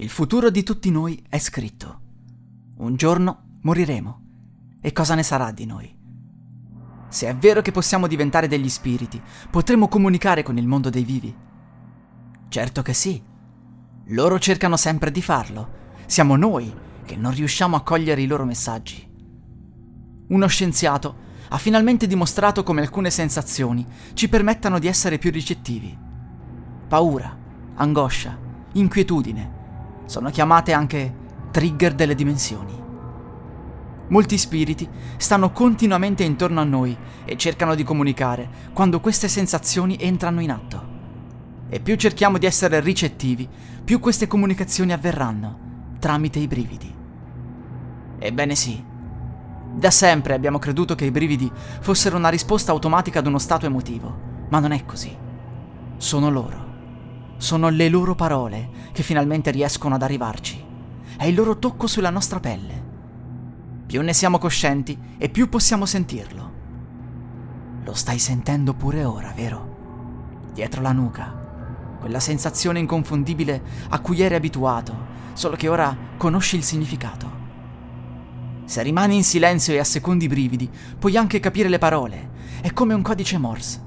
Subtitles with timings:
[0.00, 2.00] Il futuro di tutti noi è scritto.
[2.76, 4.20] Un giorno moriremo.
[4.80, 5.92] E cosa ne sarà di noi?
[7.08, 11.36] Se è vero che possiamo diventare degli spiriti, potremo comunicare con il mondo dei vivi?
[12.48, 13.20] Certo che sì.
[14.10, 15.68] Loro cercano sempre di farlo.
[16.06, 16.72] Siamo noi
[17.04, 19.04] che non riusciamo a cogliere i loro messaggi.
[20.28, 21.16] Uno scienziato
[21.48, 25.98] ha finalmente dimostrato come alcune sensazioni ci permettano di essere più ricettivi.
[26.86, 27.36] Paura,
[27.74, 28.38] angoscia,
[28.74, 29.56] inquietudine
[30.08, 31.14] sono chiamate anche
[31.50, 32.74] trigger delle dimensioni.
[34.08, 34.88] Molti spiriti
[35.18, 36.96] stanno continuamente intorno a noi
[37.26, 40.96] e cercano di comunicare quando queste sensazioni entrano in atto.
[41.68, 43.46] E più cerchiamo di essere ricettivi,
[43.84, 45.66] più queste comunicazioni avverranno
[45.98, 46.94] tramite i brividi.
[48.18, 48.82] Ebbene sì,
[49.74, 54.46] da sempre abbiamo creduto che i brividi fossero una risposta automatica ad uno stato emotivo,
[54.48, 55.14] ma non è così.
[55.98, 56.67] Sono loro.
[57.38, 60.60] Sono le loro parole che finalmente riescono ad arrivarci.
[61.16, 62.86] È il loro tocco sulla nostra pelle.
[63.86, 66.52] Più ne siamo coscienti e più possiamo sentirlo.
[67.84, 70.50] Lo stai sentendo pure ora, vero?
[70.52, 71.96] Dietro la nuca.
[72.00, 77.36] Quella sensazione inconfondibile a cui eri abituato, solo che ora conosci il significato.
[78.64, 82.30] Se rimani in silenzio e assecondi i brividi, puoi anche capire le parole.
[82.60, 83.80] È come un codice Morse.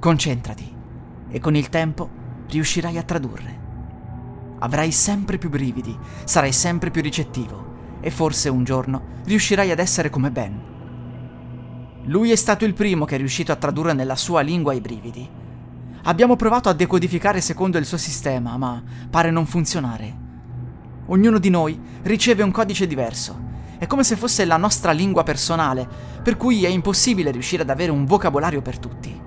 [0.00, 0.70] Concentrati
[1.28, 2.21] e con il tempo
[2.52, 3.70] riuscirai a tradurre.
[4.58, 10.10] Avrai sempre più brividi, sarai sempre più ricettivo e forse un giorno riuscirai ad essere
[10.10, 10.70] come Ben.
[12.04, 15.28] Lui è stato il primo che è riuscito a tradurre nella sua lingua i brividi.
[16.04, 20.18] Abbiamo provato a decodificare secondo il suo sistema, ma pare non funzionare.
[21.06, 23.50] Ognuno di noi riceve un codice diverso.
[23.78, 25.88] È come se fosse la nostra lingua personale,
[26.22, 29.21] per cui è impossibile riuscire ad avere un vocabolario per tutti.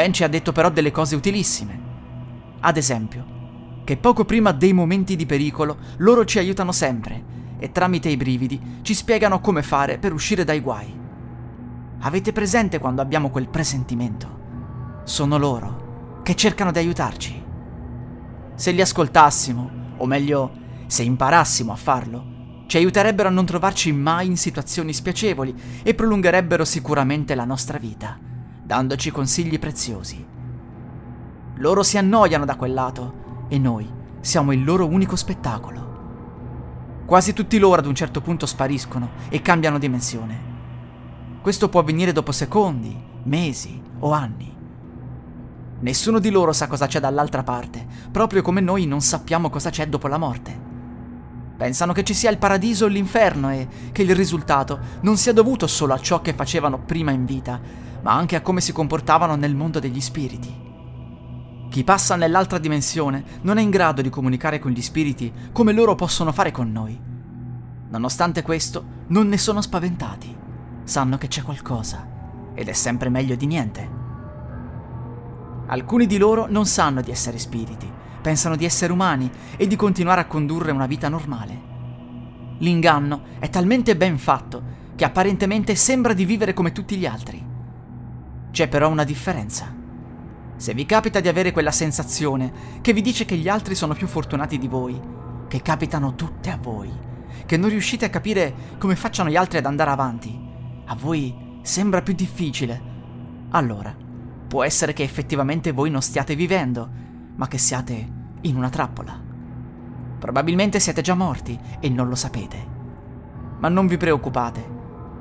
[0.00, 1.78] Ben ci ha detto però delle cose utilissime.
[2.60, 7.22] Ad esempio, che poco prima dei momenti di pericolo loro ci aiutano sempre
[7.58, 10.98] e tramite i brividi ci spiegano come fare per uscire dai guai.
[11.98, 15.02] Avete presente quando abbiamo quel presentimento?
[15.04, 17.44] Sono loro che cercano di aiutarci.
[18.54, 20.50] Se li ascoltassimo, o meglio,
[20.86, 26.64] se imparassimo a farlo, ci aiuterebbero a non trovarci mai in situazioni spiacevoli e prolungherebbero
[26.64, 28.28] sicuramente la nostra vita,
[28.70, 30.24] dandoci consigli preziosi.
[31.56, 37.02] Loro si annoiano da quel lato e noi siamo il loro unico spettacolo.
[37.04, 40.40] Quasi tutti loro ad un certo punto spariscono e cambiano dimensione.
[41.42, 44.56] Questo può avvenire dopo secondi, mesi o anni.
[45.80, 49.88] Nessuno di loro sa cosa c'è dall'altra parte, proprio come noi non sappiamo cosa c'è
[49.88, 50.59] dopo la morte.
[51.60, 55.66] Pensano che ci sia il paradiso o l'inferno e che il risultato non sia dovuto
[55.66, 57.60] solo a ciò che facevano prima in vita,
[58.00, 60.50] ma anche a come si comportavano nel mondo degli spiriti.
[61.68, 65.94] Chi passa nell'altra dimensione non è in grado di comunicare con gli spiriti come loro
[65.96, 66.98] possono fare con noi.
[67.90, 70.34] Nonostante questo, non ne sono spaventati.
[70.84, 72.08] Sanno che c'è qualcosa
[72.54, 73.99] ed è sempre meglio di niente.
[75.72, 77.88] Alcuni di loro non sanno di essere spiriti,
[78.20, 81.68] pensano di essere umani e di continuare a condurre una vita normale.
[82.58, 87.40] L'inganno è talmente ben fatto che apparentemente sembra di vivere come tutti gli altri.
[88.50, 89.72] C'è però una differenza.
[90.56, 94.08] Se vi capita di avere quella sensazione che vi dice che gli altri sono più
[94.08, 95.00] fortunati di voi,
[95.46, 96.90] che capitano tutte a voi,
[97.46, 100.36] che non riuscite a capire come facciano gli altri ad andare avanti,
[100.86, 102.82] a voi sembra più difficile,
[103.50, 104.08] allora
[104.50, 106.90] può essere che effettivamente voi non stiate vivendo,
[107.36, 108.08] ma che siate
[108.40, 109.16] in una trappola.
[110.18, 112.66] Probabilmente siete già morti e non lo sapete.
[113.60, 114.78] Ma non vi preoccupate,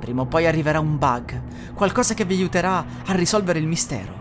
[0.00, 4.18] Prima o poi arriverà un bug, qualcosa che vi aiuterà a risolvere il mistero.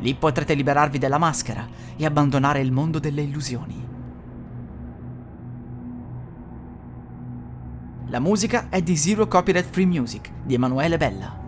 [0.00, 1.66] Lì potrete liberarvi della maschera
[1.96, 3.84] e abbandonare il mondo delle illusioni.
[8.08, 11.45] La musica è di Zero Copyright Free Music di Emanuele Bella.